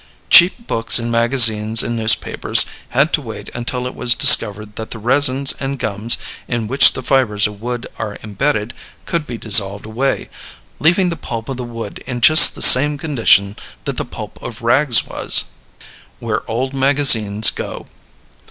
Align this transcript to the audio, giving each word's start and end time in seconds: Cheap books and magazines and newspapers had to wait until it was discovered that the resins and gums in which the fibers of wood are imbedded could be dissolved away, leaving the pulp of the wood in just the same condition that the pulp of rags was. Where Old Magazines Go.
Cheap 0.31 0.65
books 0.65 0.97
and 0.97 1.11
magazines 1.11 1.83
and 1.83 1.95
newspapers 1.95 2.65
had 2.89 3.13
to 3.13 3.21
wait 3.21 3.51
until 3.53 3.85
it 3.85 3.93
was 3.93 4.15
discovered 4.15 4.75
that 4.75 4.89
the 4.89 4.97
resins 4.97 5.53
and 5.59 5.77
gums 5.77 6.17
in 6.47 6.65
which 6.65 6.93
the 6.93 7.03
fibers 7.03 7.45
of 7.45 7.61
wood 7.61 7.85
are 7.99 8.17
imbedded 8.23 8.73
could 9.05 9.27
be 9.27 9.37
dissolved 9.37 9.85
away, 9.85 10.27
leaving 10.79 11.11
the 11.11 11.15
pulp 11.15 11.49
of 11.49 11.57
the 11.57 11.63
wood 11.63 11.99
in 12.07 12.19
just 12.19 12.55
the 12.55 12.63
same 12.63 12.97
condition 12.97 13.55
that 13.83 13.97
the 13.97 14.03
pulp 14.03 14.41
of 14.41 14.63
rags 14.63 15.05
was. 15.05 15.43
Where 16.17 16.41
Old 16.49 16.73
Magazines 16.73 17.51
Go. 17.51 17.85